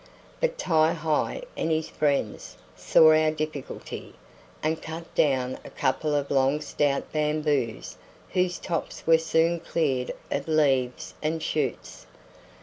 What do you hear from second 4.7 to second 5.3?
cut